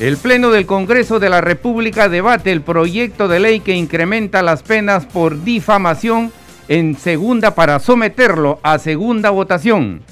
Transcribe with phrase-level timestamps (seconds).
[0.00, 4.64] El Pleno del Congreso de la República debate el proyecto de ley que incrementa las
[4.64, 6.32] penas por difamación
[6.66, 10.02] en segunda para someterlo a segunda votación.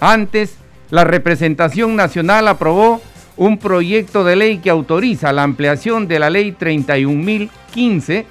[0.00, 0.56] Antes,
[0.90, 3.00] la representación nacional aprobó
[3.36, 8.24] un proyecto de ley que autoriza la ampliación de la ley 31.015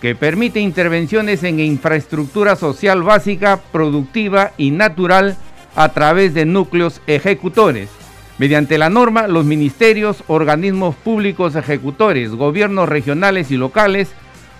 [0.00, 5.36] que permite intervenciones en infraestructura social básica, productiva y natural
[5.76, 7.90] a través de núcleos ejecutores.
[8.38, 14.10] Mediante la norma, los ministerios, organismos públicos ejecutores, gobiernos regionales y locales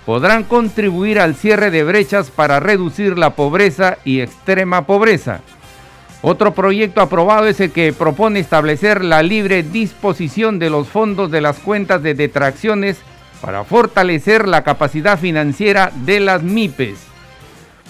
[0.07, 5.41] podrán contribuir al cierre de brechas para reducir la pobreza y extrema pobreza.
[6.23, 11.41] Otro proyecto aprobado es el que propone establecer la libre disposición de los fondos de
[11.41, 12.99] las cuentas de detracciones
[13.41, 16.99] para fortalecer la capacidad financiera de las MIPES.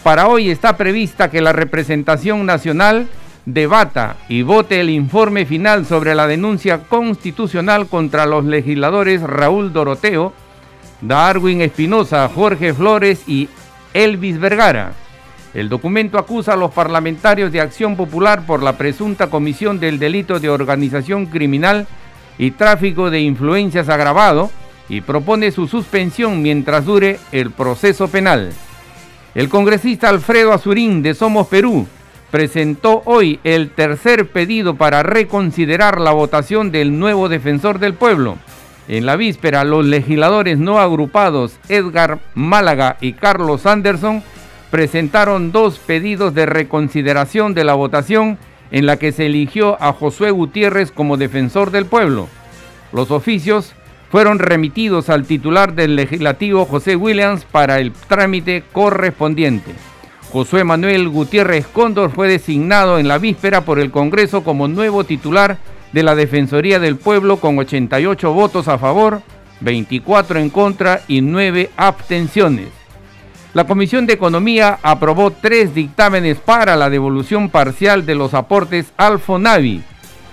[0.02, 3.06] Para hoy está prevista que la representación nacional
[3.46, 10.32] debata y vote el informe final sobre la denuncia constitucional contra los legisladores Raúl Doroteo,
[11.00, 13.48] Darwin Espinosa, Jorge Flores y
[13.92, 14.92] Elvis Vergara.
[15.52, 20.40] El documento acusa a los parlamentarios de Acción Popular por la presunta comisión del delito
[20.40, 21.86] de organización criminal
[22.38, 24.50] y tráfico de influencias agravado
[24.88, 28.52] y propone su suspensión mientras dure el proceso penal.
[29.34, 31.86] El congresista Alfredo Azurín de Somos Perú
[32.34, 38.38] presentó hoy el tercer pedido para reconsiderar la votación del nuevo defensor del pueblo.
[38.88, 44.24] En la víspera, los legisladores no agrupados Edgar Málaga y Carlos Anderson
[44.72, 48.36] presentaron dos pedidos de reconsideración de la votación
[48.72, 52.26] en la que se eligió a Josué Gutiérrez como defensor del pueblo.
[52.92, 53.74] Los oficios
[54.10, 59.70] fueron remitidos al titular del legislativo José Williams para el trámite correspondiente.
[60.34, 65.58] Josué Manuel Gutiérrez Cóndor fue designado en la víspera por el Congreso como nuevo titular
[65.92, 69.22] de la Defensoría del Pueblo con 88 votos a favor,
[69.60, 72.66] 24 en contra y 9 abstenciones.
[73.52, 79.20] La Comisión de Economía aprobó tres dictámenes para la devolución parcial de los aportes al
[79.20, 79.84] FONAVI.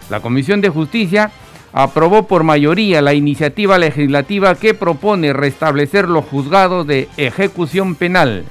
[0.09, 1.29] La Comisión de Justicia
[1.73, 8.45] aprobó por mayoría la iniciativa legislativa que propone restablecer los juzgados de ejecución penal.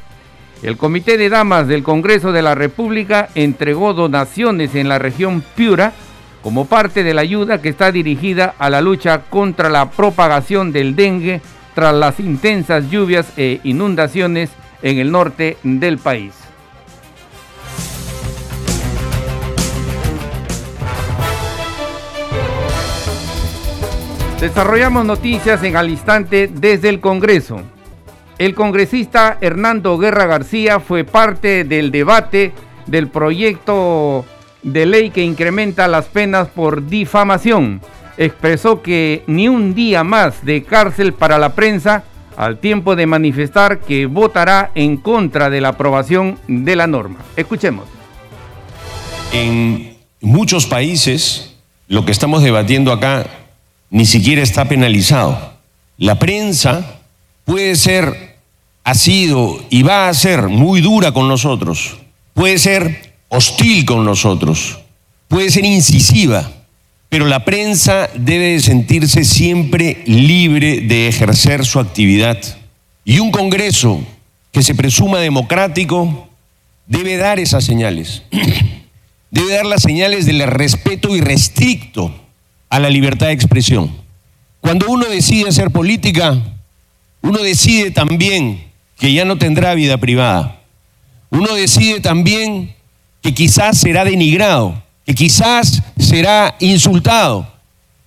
[0.62, 5.94] El Comité de Damas del Congreso de la República entregó donaciones en la región Piura
[6.42, 10.94] como parte de la ayuda que está dirigida a la lucha contra la propagación del
[10.96, 11.40] dengue
[11.74, 14.50] tras las intensas lluvias e inundaciones
[14.82, 16.34] en el norte del país.
[24.40, 27.62] Desarrollamos noticias en al instante desde el Congreso.
[28.40, 32.54] El congresista Hernando Guerra García fue parte del debate
[32.86, 34.24] del proyecto
[34.62, 37.82] de ley que incrementa las penas por difamación.
[38.16, 43.80] Expresó que ni un día más de cárcel para la prensa al tiempo de manifestar
[43.80, 47.18] que votará en contra de la aprobación de la norma.
[47.36, 47.84] Escuchemos.
[49.34, 51.56] En muchos países
[51.88, 53.26] lo que estamos debatiendo acá
[53.90, 55.56] ni siquiera está penalizado.
[55.98, 57.00] La prensa
[57.44, 58.29] puede ser
[58.84, 61.98] ha sido y va a ser muy dura con nosotros,
[62.34, 64.78] puede ser hostil con nosotros,
[65.28, 66.50] puede ser incisiva,
[67.08, 72.38] pero la prensa debe sentirse siempre libre de ejercer su actividad.
[73.04, 74.00] Y un Congreso
[74.52, 76.28] que se presuma democrático
[76.86, 78.22] debe dar esas señales.
[79.32, 82.12] Debe dar las señales del respeto irrestricto
[82.68, 83.88] a la libertad de expresión.
[84.60, 86.36] Cuando uno decide hacer política,
[87.22, 88.69] uno decide también
[89.00, 90.60] que ya no tendrá vida privada.
[91.30, 92.76] Uno decide también
[93.22, 97.50] que quizás será denigrado, que quizás será insultado,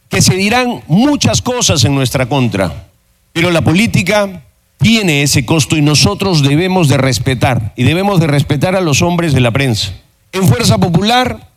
[0.08, 2.90] que se dirán muchas cosas en nuestra contra.
[3.34, 4.44] Pero la política
[4.78, 9.34] tiene ese costo y nosotros debemos de respetar y debemos de respetar a los hombres
[9.34, 9.94] de la prensa.
[10.32, 11.50] En Fuerza Popular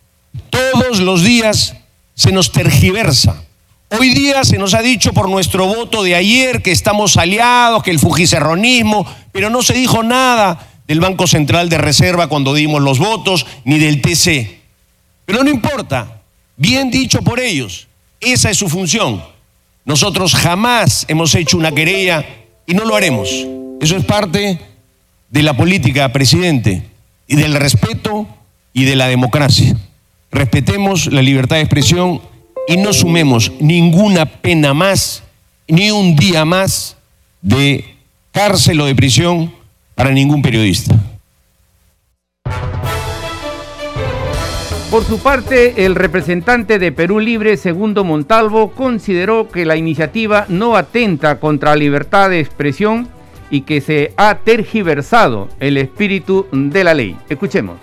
[0.48, 1.76] todos los días
[2.14, 3.42] se nos tergiversa,
[3.88, 7.92] Hoy día se nos ha dicho por nuestro voto de ayer que estamos aliados, que
[7.92, 9.06] el fujicerronismo,
[9.36, 13.78] pero no se dijo nada del Banco Central de Reserva cuando dimos los votos, ni
[13.78, 14.60] del TC.
[15.26, 16.22] Pero no importa,
[16.56, 17.86] bien dicho por ellos,
[18.18, 19.22] esa es su función.
[19.84, 22.24] Nosotros jamás hemos hecho una querella
[22.66, 23.28] y no lo haremos.
[23.78, 24.58] Eso es parte
[25.28, 26.84] de la política, presidente,
[27.26, 28.26] y del respeto
[28.72, 29.76] y de la democracia.
[30.30, 32.22] Respetemos la libertad de expresión
[32.66, 35.24] y no sumemos ninguna pena más,
[35.68, 36.96] ni un día más
[37.42, 37.95] de
[38.36, 39.50] cárcel o de prisión
[39.94, 40.94] para ningún periodista.
[44.90, 50.76] Por su parte, el representante de Perú Libre, Segundo Montalvo, consideró que la iniciativa no
[50.76, 53.08] atenta contra la libertad de expresión
[53.50, 57.16] y que se ha tergiversado el espíritu de la ley.
[57.30, 57.78] Escuchemos.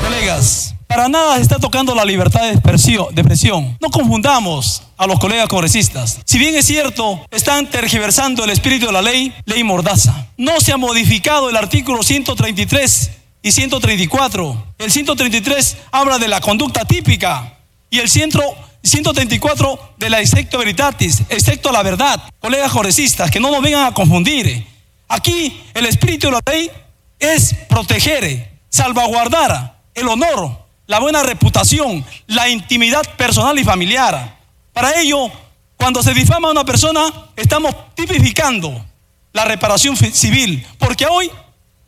[0.00, 3.78] Colegas, para nada se está tocando la libertad de expresión.
[3.80, 6.18] No confundamos a los colegas congresistas.
[6.26, 10.26] Si bien es cierto, están tergiversando el espíritu de la ley, ley mordaza.
[10.36, 13.10] No se ha modificado el artículo 133
[13.40, 14.66] y 134.
[14.78, 17.58] El 133 habla de la conducta típica
[17.88, 22.22] y el 134 de la excepto veritatis, excepto la verdad.
[22.38, 24.66] Colegas congresistas, que no nos vengan a confundir.
[25.08, 26.70] Aquí el espíritu de la ley
[27.18, 34.38] es proteger, salvaguardar el honor la buena reputación, la intimidad personal y familiar.
[34.72, 35.30] Para ello,
[35.76, 38.86] cuando se difama a una persona, estamos tipificando
[39.32, 41.30] la reparación civil, porque hoy,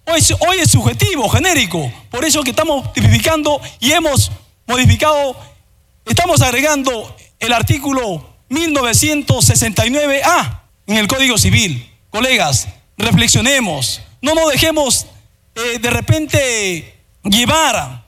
[0.07, 1.93] hoy, hoy es subjetivo, genérico.
[2.11, 4.31] Por eso que estamos tipificando y hemos
[4.67, 5.37] modificado,
[6.05, 11.91] estamos agregando el artículo 1969A en el Código Civil.
[12.11, 15.07] Colegas, reflexionemos, no nos dejemos
[15.55, 16.95] eh, de repente
[17.25, 18.04] llevar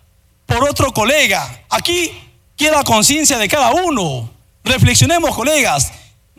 [0.46, 1.64] por otro colega.
[1.69, 2.10] Aquí
[2.56, 4.31] queda conciencia de cada uno.
[4.64, 5.93] Reflexionemos, colegas.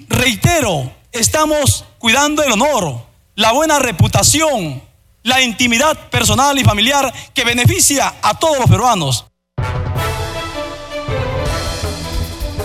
[0.08, 3.02] Reitero, estamos cuidando el honor,
[3.36, 4.82] la buena reputación,
[5.24, 9.26] la intimidad personal y familiar que beneficia a todos los peruanos.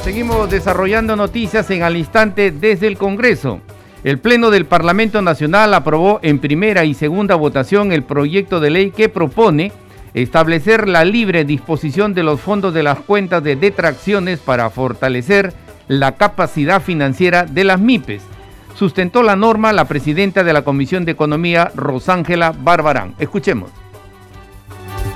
[0.05, 3.61] Seguimos desarrollando noticias en al instante desde el Congreso.
[4.03, 8.91] El Pleno del Parlamento Nacional aprobó en primera y segunda votación el proyecto de ley
[8.91, 9.71] que propone
[10.14, 15.55] establecer la libre disposición de los fondos de las cuentas de detracciones para fortalecer
[15.88, 18.23] la capacidad financiera de las MIPES.
[18.79, 23.14] Sustentó la norma la presidenta de la Comisión de Economía, Rosángela Barbarán.
[23.19, 23.70] Escuchemos.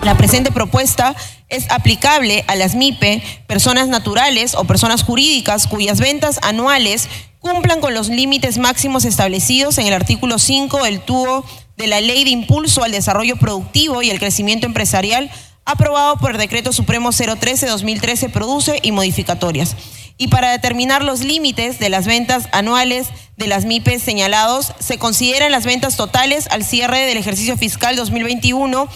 [0.03, 1.17] La presente propuesta
[1.49, 7.09] es aplicable a las MIPE, personas naturales o personas jurídicas cuyas ventas anuales
[7.41, 11.45] cumplan con los límites máximos establecidos en el artículo 5 del TUO
[11.77, 15.31] de la Ley de Impulso al Desarrollo Productivo y el Crecimiento Empresarial,
[15.65, 19.77] aprobado por el Decreto Supremo 013-2013, produce y modificatorias.
[20.19, 25.53] Y para determinar los límites de las ventas anuales de las MIPES señalados, se consideran
[25.53, 28.89] las ventas totales al cierre del ejercicio fiscal 2021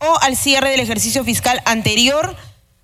[0.00, 2.36] o al cierre del ejercicio fiscal anterior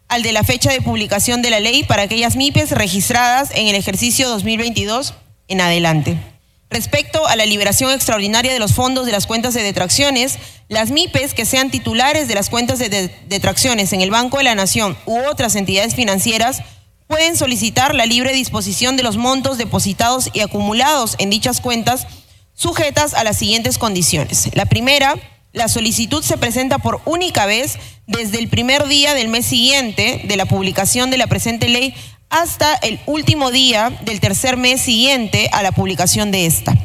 [0.08, 3.74] al de la fecha de publicación de la ley para aquellas MIPES registradas en el
[3.74, 5.14] ejercicio 2022
[5.48, 6.33] en adelante.
[6.74, 10.38] Respecto a la liberación extraordinaria de los fondos de las cuentas de detracciones,
[10.68, 14.56] las MIPES que sean titulares de las cuentas de detracciones en el Banco de la
[14.56, 16.62] Nación u otras entidades financieras
[17.06, 22.08] pueden solicitar la libre disposición de los montos depositados y acumulados en dichas cuentas
[22.54, 24.50] sujetas a las siguientes condiciones.
[24.54, 25.14] La primera,
[25.54, 27.78] la solicitud se presenta por única vez
[28.08, 31.94] desde el primer día del mes siguiente de la publicación de la presente ley
[32.28, 36.76] hasta el último día del tercer mes siguiente a la publicación de esta.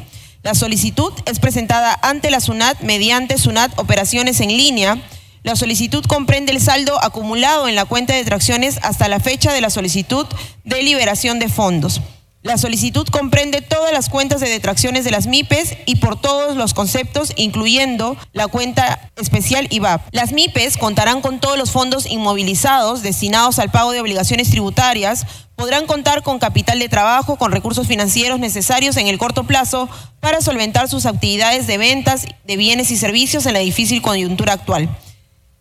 [0.44, 5.02] La solicitud es presentada ante la SUNAT mediante SUNAT Operaciones en línea.
[5.42, 9.60] La solicitud comprende el saldo acumulado en la cuenta de tracciones hasta la fecha de
[9.60, 10.26] la solicitud
[10.64, 12.00] de liberación de fondos.
[12.42, 16.72] La solicitud comprende todas las cuentas de detracciones de las MIPES y por todos los
[16.72, 20.08] conceptos, incluyendo la cuenta especial IVAP.
[20.12, 25.86] Las MIPES contarán con todos los fondos inmovilizados destinados al pago de obligaciones tributarias, podrán
[25.86, 30.88] contar con capital de trabajo, con recursos financieros necesarios en el corto plazo para solventar
[30.88, 34.88] sus actividades de ventas de bienes y servicios en la difícil coyuntura actual.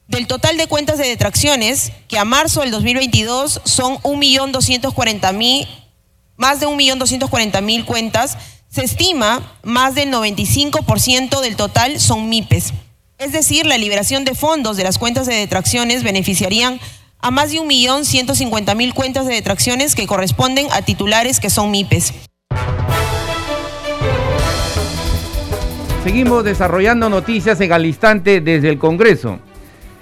[0.08, 5.68] Del total de cuentas de detracciones, que a marzo del 2022 son 1.240.000
[6.39, 8.38] más de 1.240.000 cuentas,
[8.69, 12.74] se estima más del 95% del total son MIPES.
[13.17, 16.79] Es decir, la liberación de fondos de las cuentas de detracciones beneficiarían
[17.19, 22.13] a más de 1.150.000 cuentas de detracciones que corresponden a titulares que son MIPES.
[26.05, 29.39] Seguimos desarrollando noticias en al instante desde el Congreso.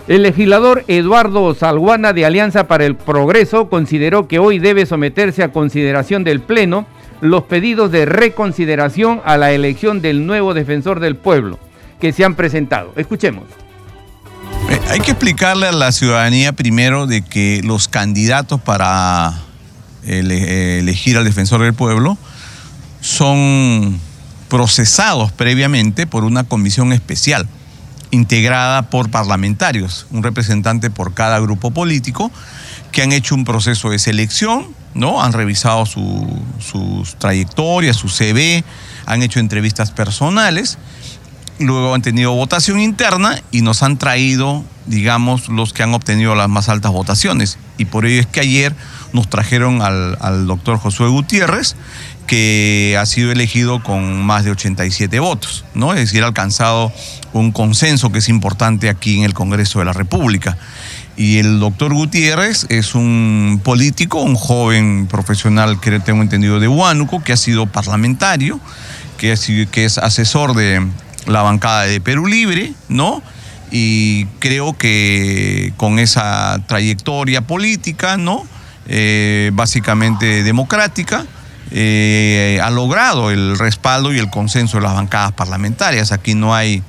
[0.07, 5.51] El legislador Eduardo Salguana de Alianza para el Progreso consideró que hoy debe someterse a
[5.51, 6.87] consideración del Pleno
[7.19, 11.59] los pedidos de reconsideración a la elección del nuevo defensor del pueblo
[11.99, 12.93] que se han presentado.
[12.95, 13.43] Escuchemos.
[14.69, 19.33] Eh, hay que explicarle a la ciudadanía primero de que los candidatos para
[20.05, 22.17] elegir al defensor del pueblo
[23.01, 23.99] son
[24.47, 27.49] procesados previamente por una comisión especial
[28.11, 32.31] integrada por parlamentarios, un representante por cada grupo político,
[32.91, 35.21] que han hecho un proceso de selección, ¿no?
[35.21, 36.27] Han revisado su,
[36.59, 38.63] sus trayectorias, su CV,
[39.05, 40.77] han hecho entrevistas personales,
[41.59, 46.49] luego han tenido votación interna y nos han traído, digamos, los que han obtenido las
[46.49, 47.57] más altas votaciones.
[47.77, 48.75] Y por ello es que ayer
[49.13, 51.75] nos trajeron al, al doctor Josué Gutiérrez,
[52.27, 55.93] que ha sido elegido con más de 87 votos, ¿no?
[55.93, 56.91] Es decir, ha alcanzado
[57.33, 60.57] un consenso que es importante aquí en el Congreso de la República.
[61.15, 67.23] Y el doctor Gutiérrez es un político, un joven profesional que tengo entendido de Huánuco,
[67.23, 68.59] que ha sido parlamentario,
[69.17, 69.35] que,
[69.71, 70.85] que es asesor de
[71.25, 73.23] la bancada de Perú Libre, ¿no?
[73.71, 78.45] Y creo que con esa trayectoria política, ¿no?
[78.87, 81.25] Eh, básicamente democrática,
[81.71, 86.11] eh, ha logrado el respaldo y el consenso de las bancadas parlamentarias.
[86.11, 86.83] Aquí no hay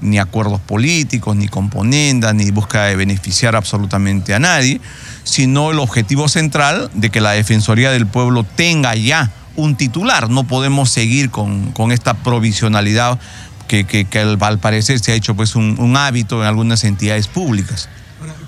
[0.00, 4.80] ni acuerdos políticos, ni componendas, ni búsqueda de beneficiar absolutamente a nadie,
[5.24, 10.30] sino el objetivo central de que la Defensoría del Pueblo tenga ya un titular.
[10.30, 13.18] No podemos seguir con, con esta provisionalidad
[13.66, 14.06] que,
[14.40, 17.88] al parecer se ha hecho pues un hábito en algunas entidades públicas.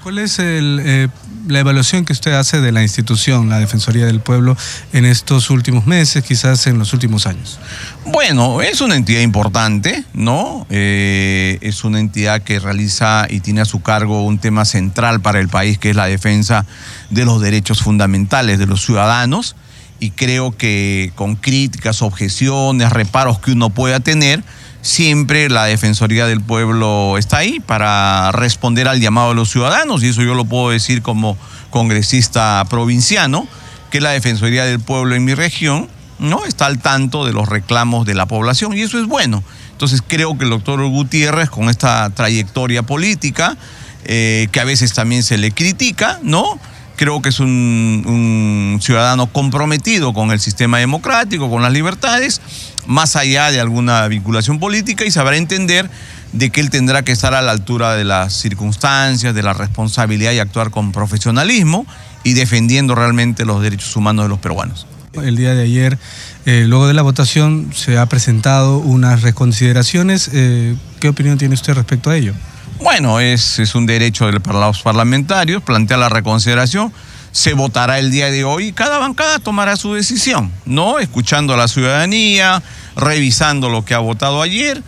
[0.02, 1.08] ¿Cuál es eh,
[1.46, 4.56] la evaluación que usted hace de la institución, la Defensoría del Pueblo,
[4.94, 7.58] en estos últimos meses, quizás en los últimos años?
[8.06, 10.66] Bueno, es una entidad importante, ¿no?
[10.70, 15.38] Eh, es una entidad que realiza y tiene a su cargo un tema central para
[15.38, 16.64] el país, que es la defensa
[17.10, 19.54] de los derechos fundamentales de los ciudadanos.
[19.98, 24.42] Y creo que con críticas, objeciones, reparos que uno pueda tener,
[24.82, 30.08] siempre la Defensoría del Pueblo está ahí para responder al llamado de los ciudadanos, y
[30.08, 31.36] eso yo lo puedo decir como
[31.70, 33.46] congresista provinciano,
[33.90, 38.06] que la Defensoría del Pueblo en mi región no está al tanto de los reclamos
[38.06, 39.42] de la población, y eso es bueno.
[39.72, 43.56] Entonces creo que el doctor Gutiérrez, con esta trayectoria política,
[44.04, 46.58] eh, que a veces también se le critica, ¿no?
[47.00, 52.42] Creo que es un, ciudadano comprometido con el sistema democrático, con las libertades,
[52.86, 55.88] más allá de alguna vinculación política y sabrá entender
[56.34, 60.32] de que él tendrá que estar a la altura de las circunstancias, de la responsabilidad
[60.32, 61.86] y actuar con profesionalismo
[62.22, 64.86] y defendiendo realmente los derechos humanos de los peruanos.
[65.14, 65.98] El día de ayer,
[66.44, 70.28] eh, luego de la votación, se ha presentado unas reconsideraciones.
[70.34, 72.34] Eh, ¿Qué opinión tiene usted respecto a ello?
[72.82, 76.92] Bueno, es, es un derecho de los parlamentarios, plantea la reconsideración
[77.32, 80.98] se votará el día de hoy y cada bancada tomará su decisión, ¿no?
[80.98, 82.62] Escuchando a la ciudadanía,
[82.96, 84.82] revisando lo que ha votado ayer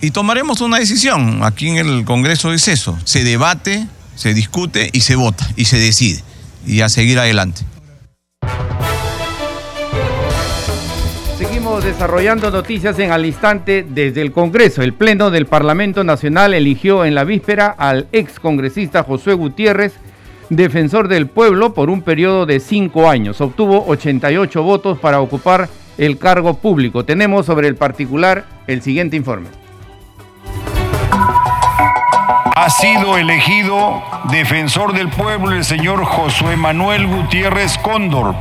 [0.00, 1.42] y tomaremos una decisión.
[1.42, 5.78] Aquí en el Congreso es eso, se debate, se discute y se vota y se
[5.78, 6.22] decide
[6.66, 7.62] y a seguir adelante.
[11.66, 14.82] Desarrollando noticias en al instante desde el Congreso.
[14.82, 19.92] El Pleno del Parlamento Nacional eligió en la víspera al ex congresista Josué Gutiérrez
[20.48, 23.40] defensor del pueblo por un periodo de cinco años.
[23.40, 25.68] Obtuvo 88 votos para ocupar
[25.98, 27.04] el cargo público.
[27.04, 29.65] Tenemos sobre el particular el siguiente informe
[32.56, 38.34] ha sido elegido defensor del pueblo el señor Josué Manuel Gutiérrez Cóndor.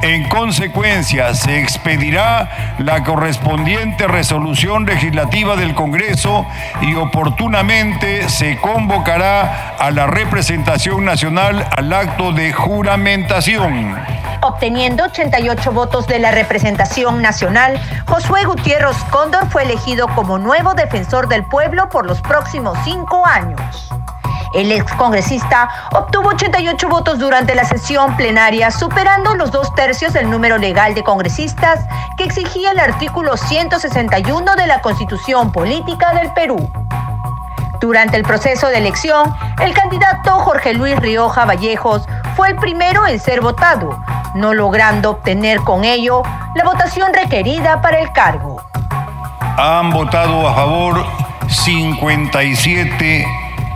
[0.00, 6.46] En consecuencia, se expedirá la correspondiente resolución legislativa del Congreso
[6.80, 13.96] y oportunamente se convocará a la representación nacional al acto de juramentación.
[14.40, 21.26] Obteniendo 88 votos de la representación nacional, Josué Gutiérrez Cóndor fue elegido como nuevo defensor
[21.28, 23.90] del pueblo por los próximos cinco años.
[24.54, 30.56] El excongresista obtuvo 88 votos durante la sesión plenaria, superando los dos tercios del número
[30.56, 31.84] legal de congresistas
[32.16, 36.70] que exigía el artículo 161 de la Constitución Política del Perú.
[37.80, 43.18] Durante el proceso de elección, el candidato Jorge Luis Rioja Vallejos fue el primero en
[43.18, 44.00] ser votado,
[44.36, 46.22] no logrando obtener con ello
[46.54, 48.62] la votación requerida para el cargo.
[49.56, 51.04] Han votado a favor
[51.48, 53.26] 57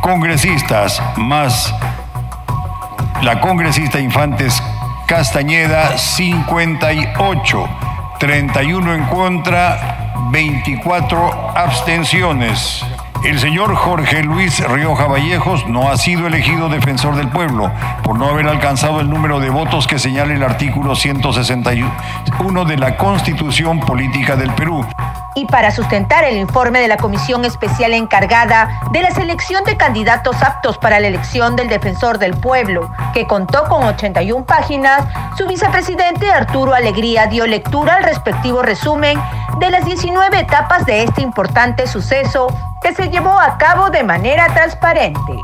[0.00, 1.74] congresistas, más
[3.22, 4.62] la congresista Infantes
[5.08, 7.68] Castañeda, 58,
[8.20, 12.84] 31 en contra, 24 abstenciones.
[13.24, 17.70] El señor Jorge Luis Rioja Vallejos no ha sido elegido defensor del pueblo
[18.02, 22.96] por no haber alcanzado el número de votos que señala el artículo 161 de la
[22.96, 24.84] Constitución Política del Perú.
[25.36, 30.42] Y para sustentar el informe de la comisión especial encargada de la selección de candidatos
[30.42, 35.04] aptos para la elección del defensor del pueblo, que contó con 81 páginas,
[35.38, 39.16] su vicepresidente Arturo Alegría dio lectura al respectivo resumen
[39.60, 42.48] de las 19 etapas de este importante suceso
[42.82, 45.36] que se llevó a cabo de manera transparente.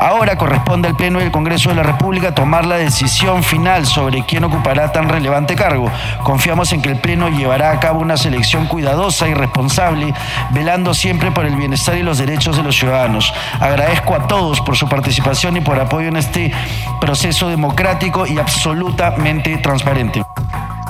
[0.00, 4.42] Ahora corresponde al Pleno del Congreso de la República tomar la decisión final sobre quién
[4.44, 5.92] ocupará tan relevante cargo.
[6.24, 10.12] Confiamos en que el Pleno llevará a cabo una selección cuidadosa y responsable,
[10.50, 13.32] velando siempre por el bienestar y los derechos de los ciudadanos.
[13.60, 16.50] Agradezco a todos por su participación y por apoyo en este
[16.98, 20.22] proceso democrático y absolutamente transparente.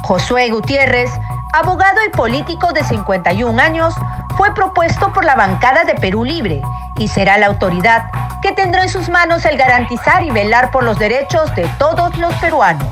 [0.03, 1.11] Josué Gutiérrez,
[1.53, 3.95] abogado y político de 51 años,
[4.37, 6.63] fue propuesto por la bancada de Perú Libre
[6.97, 8.05] y será la autoridad
[8.43, 12.33] que tendrá en sus manos el garantizar y velar por los derechos de todos los
[12.35, 12.87] peruanos.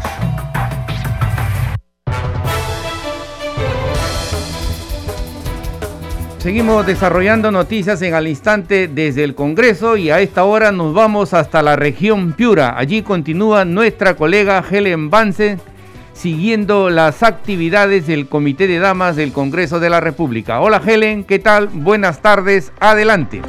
[6.38, 11.34] Seguimos desarrollando noticias en al instante desde el Congreso y a esta hora nos vamos
[11.34, 12.78] hasta la región Piura.
[12.78, 15.58] Allí continúa nuestra colega Helen Vance
[16.18, 20.60] siguiendo las actividades del Comité de Damas del Congreso de la República.
[20.60, 21.68] Hola Helen, ¿qué tal?
[21.68, 23.40] Buenas tardes, adelante.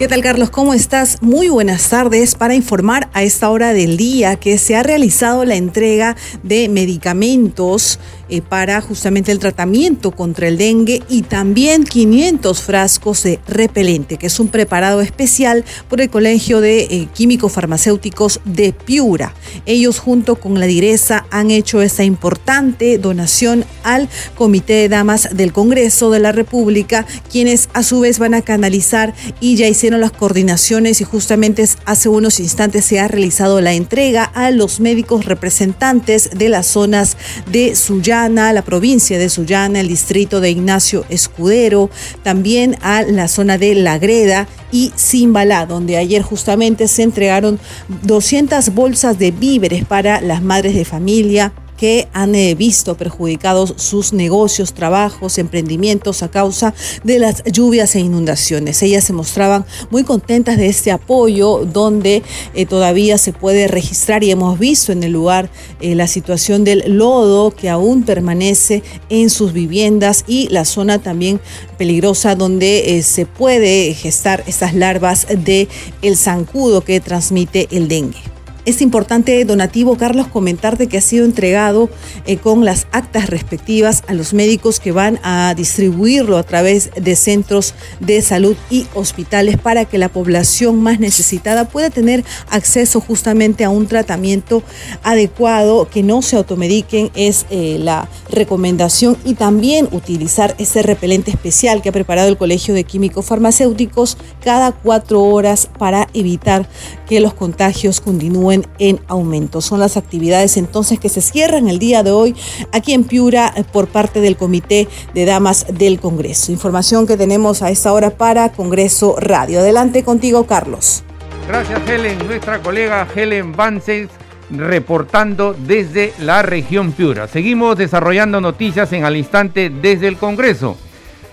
[0.00, 0.48] ¿Qué tal Carlos?
[0.48, 1.20] ¿Cómo estás?
[1.20, 5.56] Muy buenas tardes para informar a esta hora del día que se ha realizado la
[5.56, 7.98] entrega de medicamentos
[8.30, 14.28] eh, para justamente el tratamiento contra el dengue y también 500 frascos de repelente, que
[14.28, 19.34] es un preparado especial por el Colegio de eh, Químicos Farmacéuticos de Piura.
[19.66, 25.52] Ellos junto con la Direza han hecho esta importante donación al Comité de Damas del
[25.52, 30.12] Congreso de la República, quienes a su vez van a canalizar y ya hicieron las
[30.12, 36.30] coordinaciones y justamente hace unos instantes se ha realizado la entrega a los médicos representantes
[36.36, 37.16] de las zonas
[37.50, 41.90] de Suya la provincia de Sullana, el distrito de Ignacio Escudero,
[42.22, 47.58] también a la zona de La Greda y Simbalá, donde ayer justamente se entregaron
[48.02, 54.12] 200 bolsas de víveres para las madres de familia, que han eh, visto perjudicados sus
[54.12, 58.82] negocios, trabajos, emprendimientos a causa de las lluvias e inundaciones.
[58.82, 64.30] Ellas se mostraban muy contentas de este apoyo donde eh, todavía se puede registrar y
[64.30, 65.48] hemos visto en el lugar
[65.80, 71.40] eh, la situación del lodo que aún permanece en sus viviendas y la zona también
[71.78, 75.66] peligrosa donde se puede gestar estas larvas de
[76.02, 78.39] el zancudo que transmite el dengue.
[78.66, 81.88] Es importante, donativo Carlos, comentarte que ha sido entregado
[82.26, 87.16] eh, con las actas respectivas a los médicos que van a distribuirlo a través de
[87.16, 93.64] centros de salud y hospitales para que la población más necesitada pueda tener acceso justamente
[93.64, 94.62] a un tratamiento
[95.02, 101.80] adecuado, que no se automediquen, es eh, la recomendación y también utilizar ese repelente especial
[101.80, 106.68] que ha preparado el Colegio de Químicos Farmacéuticos cada cuatro horas para evitar
[107.08, 109.60] que los contagios continúen en aumento.
[109.60, 112.34] Son las actividades entonces que se cierran el día de hoy
[112.72, 116.52] aquí en Piura eh, por parte del Comité de Damas del Congreso.
[116.52, 119.60] Información que tenemos a esta hora para Congreso Radio.
[119.60, 121.02] Adelante contigo, Carlos.
[121.48, 122.18] Gracias, Helen.
[122.26, 124.08] Nuestra colega Helen Vances
[124.50, 127.28] reportando desde la región Piura.
[127.28, 130.76] Seguimos desarrollando noticias en al instante desde el Congreso.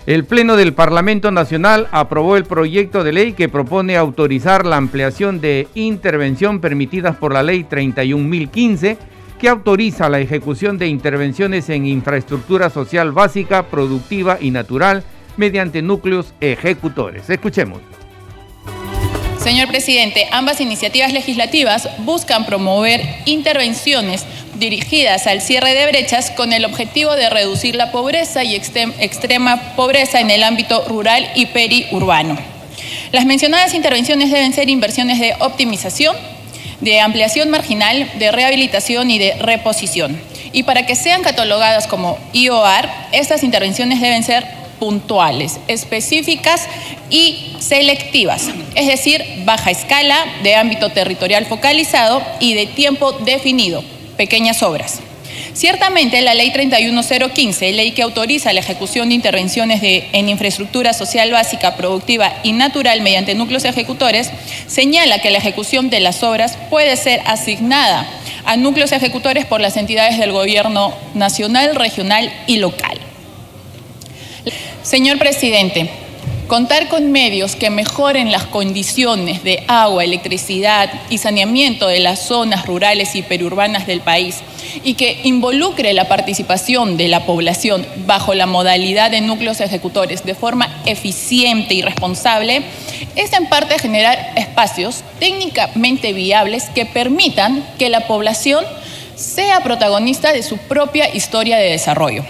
[0.08, 5.42] El Pleno del Parlamento Nacional aprobó el proyecto de ley que propone autorizar la ampliación
[5.42, 8.96] de intervención permitidas por la Ley 31.015,
[9.38, 15.04] que autoriza la ejecución de intervenciones en infraestructura social básica, productiva y natural
[15.36, 17.28] mediante núcleos ejecutores.
[17.28, 17.82] Escuchemos.
[19.38, 26.64] Señor presidente, ambas iniciativas legislativas buscan promover intervenciones dirigidas al cierre de brechas con el
[26.64, 32.38] objetivo de reducir la pobreza y extrema pobreza en el ámbito rural y periurbano.
[33.12, 36.16] Las mencionadas intervenciones deben ser inversiones de optimización,
[36.80, 40.20] de ampliación marginal, de rehabilitación y de reposición.
[40.52, 44.46] Y para que sean catalogadas como IOAR, estas intervenciones deben ser
[44.78, 46.68] puntuales, específicas
[47.10, 53.82] y selectivas, es decir, baja escala, de ámbito territorial focalizado y de tiempo definido
[54.18, 55.00] pequeñas obras.
[55.54, 61.76] Ciertamente, la Ley 31015, ley que autoriza la ejecución de intervenciones en infraestructura social básica,
[61.76, 64.30] productiva y natural mediante núcleos ejecutores,
[64.66, 68.06] señala que la ejecución de las obras puede ser asignada
[68.44, 72.98] a núcleos ejecutores por las entidades del gobierno nacional, regional y local.
[74.82, 75.90] Señor presidente,
[76.48, 82.64] Contar con medios que mejoren las condiciones de agua, electricidad y saneamiento de las zonas
[82.64, 84.36] rurales y perurbanas del país
[84.82, 90.34] y que involucre la participación de la población bajo la modalidad de núcleos ejecutores de
[90.34, 92.62] forma eficiente y responsable,
[93.14, 98.64] es en parte generar espacios técnicamente viables que permitan que la población
[99.16, 102.24] sea protagonista de su propia historia de desarrollo.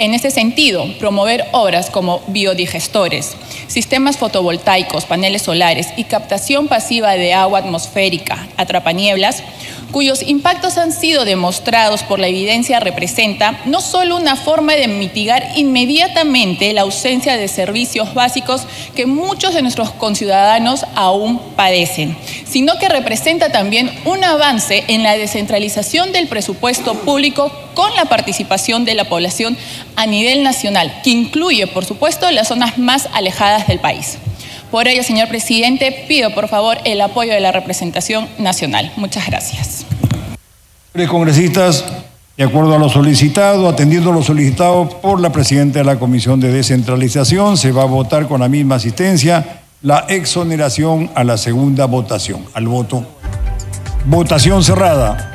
[0.00, 3.36] En ese sentido, promover obras como biodigestores,
[3.68, 9.44] sistemas fotovoltaicos, paneles solares y captación pasiva de agua atmosférica, atrapanieblas,
[9.92, 15.52] cuyos impactos han sido demostrados por la evidencia, representa no solo una forma de mitigar
[15.54, 18.62] inmediatamente la ausencia de servicios básicos
[18.96, 25.16] que muchos de nuestros conciudadanos aún padecen, sino que representa también un avance en la
[25.16, 29.56] descentralización del presupuesto público con la participación de la población
[29.96, 34.18] a nivel nacional, que incluye, por supuesto, las zonas más alejadas del país.
[34.70, 38.92] Por ello, señor presidente, pido por favor el apoyo de la representación nacional.
[38.96, 39.86] Muchas gracias.
[41.08, 41.84] Congresistas,
[42.36, 46.50] de acuerdo a lo solicitado, atendiendo lo solicitado por la presidenta de la Comisión de
[46.50, 52.44] Descentralización, se va a votar con la misma asistencia la exoneración a la segunda votación.
[52.54, 53.04] Al voto.
[54.06, 55.33] Votación cerrada.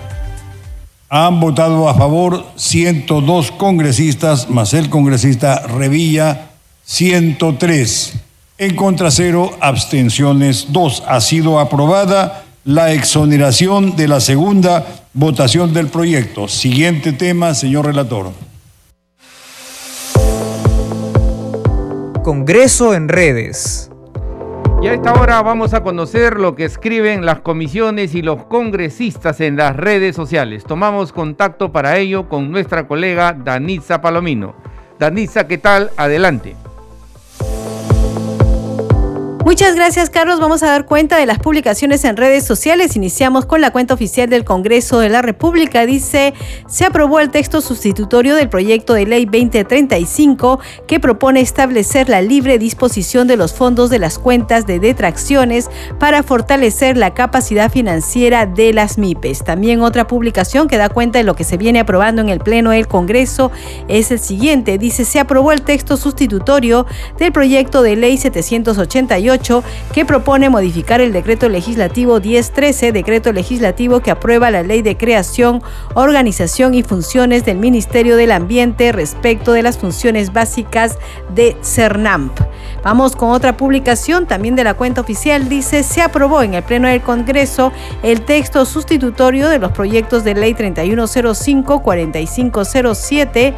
[1.11, 6.51] Han votado a favor 102 congresistas, más el congresista Revilla,
[6.85, 8.13] 103.
[8.59, 11.03] En contra cero, abstenciones 2.
[11.07, 16.47] Ha sido aprobada la exoneración de la segunda votación del proyecto.
[16.47, 18.31] Siguiente tema, señor relator.
[22.23, 23.89] Congreso en redes.
[24.81, 29.41] Y a esta hora vamos a conocer lo que escriben las comisiones y los congresistas
[29.41, 30.63] en las redes sociales.
[30.63, 34.55] Tomamos contacto para ello con nuestra colega Danitza Palomino.
[34.97, 35.91] Danitza, ¿qué tal?
[35.97, 36.55] Adelante.
[39.45, 40.41] Muchas gracias, Carlos.
[40.41, 42.97] Vamos a dar cuenta de las publicaciones en redes sociales.
[42.97, 45.85] Iniciamos con la cuenta oficial del Congreso de la República.
[45.85, 46.33] Dice,
[46.67, 52.59] se aprobó el texto sustitutorio del proyecto de ley 2035 que propone establecer la libre
[52.59, 58.73] disposición de los fondos de las cuentas de detracciones para fortalecer la capacidad financiera de
[58.73, 59.45] las MIPES.
[59.45, 62.71] También otra publicación que da cuenta de lo que se viene aprobando en el Pleno
[62.71, 63.51] del Congreso
[63.87, 64.77] es el siguiente.
[64.77, 66.85] Dice, se aprobó el texto sustitutorio
[67.17, 69.28] del proyecto de ley 788
[69.93, 75.61] que propone modificar el decreto legislativo 1013, decreto legislativo que aprueba la ley de creación,
[75.93, 80.97] organización y funciones del Ministerio del Ambiente respecto de las funciones básicas
[81.35, 82.39] de CERNAMP.
[82.83, 85.49] Vamos con otra publicación también de la cuenta oficial.
[85.49, 90.33] Dice, se aprobó en el Pleno del Congreso el texto sustitutorio de los proyectos de
[90.33, 93.53] ley 3105-4507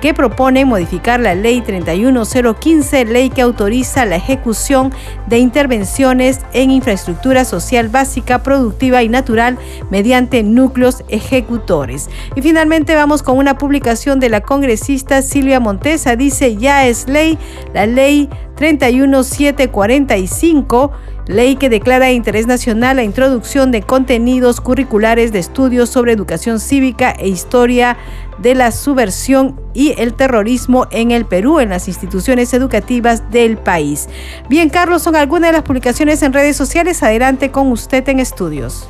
[0.00, 4.92] que propone modificar la ley 31015, ley que autoriza la ejecución
[5.26, 9.58] de intervenciones en infraestructura social básica, productiva y natural
[9.90, 12.10] mediante núcleos ejecutores.
[12.34, 17.38] Y finalmente vamos con una publicación de la congresista Silvia Montesa, dice ya es ley,
[17.74, 20.92] la ley 31745
[21.30, 26.58] ley que declara de interés nacional la introducción de contenidos curriculares de estudios sobre educación
[26.58, 27.96] cívica e historia
[28.40, 34.08] de la subversión y el terrorismo en el Perú, en las instituciones educativas del país.
[34.48, 37.02] Bien, Carlos, son algunas de las publicaciones en redes sociales.
[37.02, 38.88] Adelante con usted en estudios.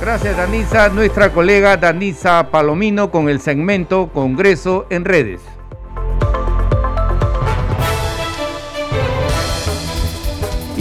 [0.00, 0.88] Gracias, Danisa.
[0.88, 5.42] Nuestra colega Danisa Palomino con el segmento Congreso en redes.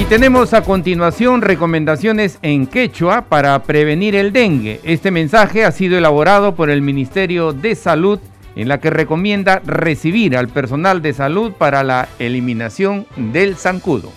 [0.09, 4.79] Tenemos a continuación recomendaciones en quechua para prevenir el dengue.
[4.83, 8.19] Este mensaje ha sido elaborado por el Ministerio de Salud
[8.55, 14.11] en la que recomienda recibir al personal de salud para la eliminación del zancudo.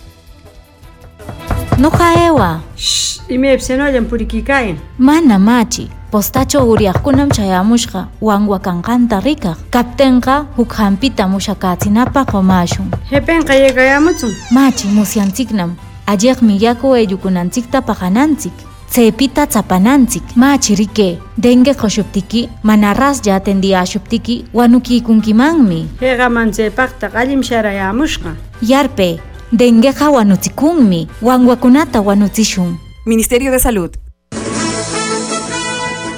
[1.77, 2.63] No jaewa.
[2.75, 4.75] Shh, imepsenoyan purikikai.
[4.97, 5.91] Mana machi.
[6.13, 9.57] Postacho uriaqkunam chayamushqa wanwakankanta rikaq.
[9.71, 12.91] Kaptenqa huk hampita mushakatsinapaq qomashun.
[13.09, 14.29] Hepenqa yaykayamuchun.
[14.51, 15.71] Machi musyanchiknam.
[16.05, 18.53] Alliqmi yaku eyukunanchikta paqananchik.
[18.91, 20.35] Tsepita tsapananchik.
[20.35, 21.17] Machi rike.
[21.37, 25.79] Dengue qoshuptiki mana raslla atendiyashuptiki wanukiykunkimanmi.
[26.01, 28.35] Heqamanchaypaqta qallim sharayamushqa.
[28.61, 29.19] Yarpe.
[29.51, 31.07] Dengueqa wanuchikunmi.
[31.23, 32.77] Wanwakunata wanuchishun.
[33.07, 33.91] Ministerio de Salud.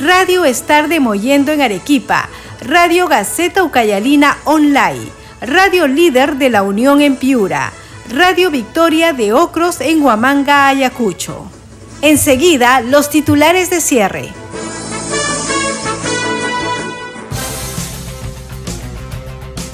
[0.00, 2.28] Radio Estar de Moyendo en Arequipa,
[2.64, 5.08] Radio Gaceta Ucayalina Online,
[5.40, 7.72] Radio Líder de la Unión en Piura,
[8.08, 11.50] Radio Victoria de Ocros en Huamanga, Ayacucho.
[12.00, 14.28] Enseguida, los titulares de cierre.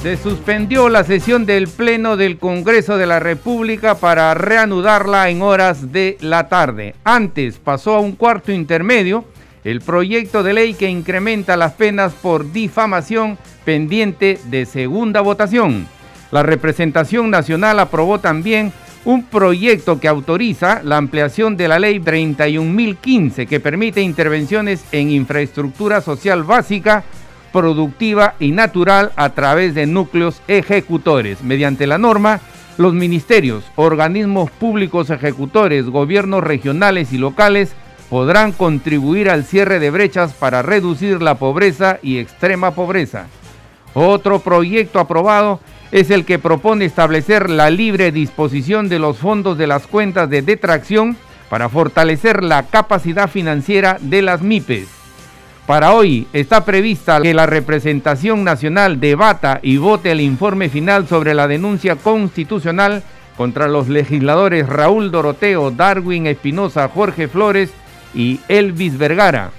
[0.02, 5.92] Se suspendió la sesión del Pleno del Congreso de la República para reanudarla en horas
[5.92, 6.94] de la tarde.
[7.04, 9.26] Antes pasó a un cuarto intermedio
[9.64, 15.86] el proyecto de ley que incrementa las penas por difamación pendiente de segunda votación.
[16.30, 18.72] La representación nacional aprobó también
[19.04, 26.00] un proyecto que autoriza la ampliación de la ley 31.015 que permite intervenciones en infraestructura
[26.00, 27.04] social básica
[27.52, 31.42] productiva y natural a través de núcleos ejecutores.
[31.44, 32.40] Mediante la norma,
[32.78, 37.74] los ministerios, organismos públicos ejecutores, gobiernos regionales y locales
[38.08, 43.26] podrán contribuir al cierre de brechas para reducir la pobreza y extrema pobreza.
[43.94, 45.60] Otro proyecto aprobado
[45.92, 50.42] es el que propone establecer la libre disposición de los fondos de las cuentas de
[50.42, 51.16] detracción
[51.48, 54.88] para fortalecer la capacidad financiera de las MIPES.
[55.66, 61.32] Para hoy está prevista que la representación nacional debata y vote el informe final sobre
[61.32, 63.02] la denuncia constitucional
[63.36, 67.70] contra los legisladores Raúl Doroteo, Darwin Espinosa, Jorge Flores
[68.14, 69.50] y Elvis Vergara.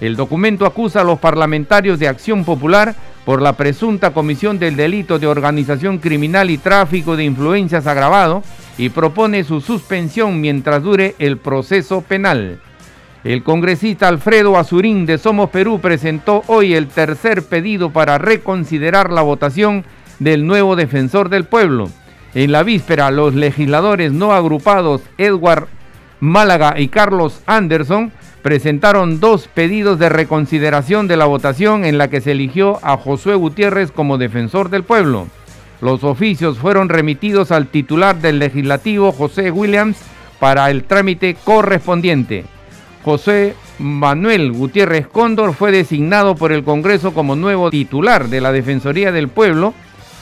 [0.00, 5.18] El documento acusa a los parlamentarios de Acción Popular por la presunta comisión del delito
[5.18, 8.42] de organización criminal y tráfico de influencias agravado
[8.76, 12.60] y propone su suspensión mientras dure el proceso penal.
[13.22, 19.22] El congresista Alfredo Azurín de Somos Perú presentó hoy el tercer pedido para reconsiderar la
[19.22, 19.84] votación
[20.18, 21.88] del nuevo defensor del pueblo.
[22.34, 25.68] En la víspera, los legisladores no agrupados Edward
[26.20, 32.20] Málaga y Carlos Anderson presentaron dos pedidos de reconsideración de la votación en la que
[32.20, 35.28] se eligió a Josué Gutiérrez como defensor del pueblo.
[35.80, 39.98] Los oficios fueron remitidos al titular del legislativo, José Williams,
[40.38, 42.44] para el trámite correspondiente.
[43.02, 49.10] José Manuel Gutiérrez Cóndor fue designado por el Congreso como nuevo titular de la Defensoría
[49.10, 49.74] del Pueblo,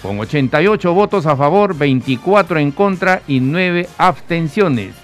[0.02, 4.94] con 88 votos a favor, 24 en contra y 9 abstenciones.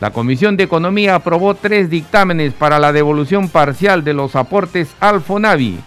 [0.00, 5.20] La Comisión de Economía aprobó tres dictámenes para la devolución parcial de los aportes al
[5.20, 5.78] FONAVI.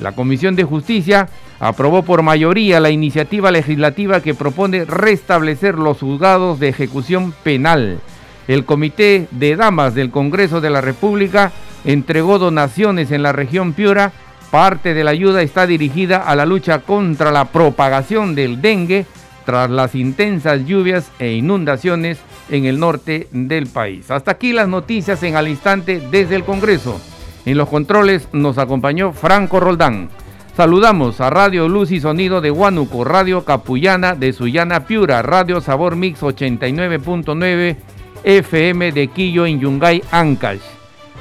[0.00, 1.28] La Comisión de Justicia
[1.60, 8.00] aprobó por mayoría la iniciativa legislativa que propone restablecer los juzgados de ejecución penal
[8.48, 11.52] el Comité de Damas del Congreso de la República
[11.84, 14.12] entregó donaciones en la región Piura.
[14.50, 19.04] Parte de la ayuda está dirigida a la lucha contra la propagación del dengue
[19.44, 24.10] tras las intensas lluvias e inundaciones en el norte del país.
[24.10, 27.00] Hasta aquí las noticias en al instante desde el Congreso.
[27.44, 30.10] En los controles nos acompañó Franco Roldán.
[30.56, 35.96] Saludamos a Radio Luz y Sonido de Huánuco, Radio Capullana de Sullana Piura, Radio Sabor
[35.96, 37.76] Mix 89.9
[38.24, 40.62] FM de Quillo en Yungay, Ancash.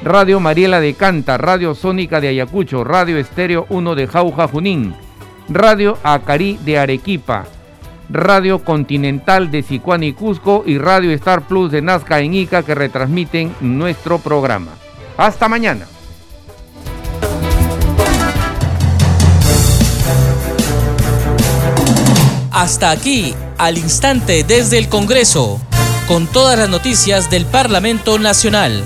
[0.04, 4.94] Radio Mariela de Canta, Radio Sónica de Ayacucho, Radio Estéreo 1 de Jauja, Junín,
[5.50, 7.46] Radio Acarí de Arequipa,
[8.10, 12.76] Radio Continental de Sicuán y Cusco y Radio Star Plus de Nazca en Ica que
[12.76, 14.72] retransmiten nuestro programa.
[15.18, 15.86] Hasta mañana.
[22.52, 25.60] Hasta aquí, al instante desde el Congreso
[26.08, 28.84] con todas las noticias del Parlamento Nacional.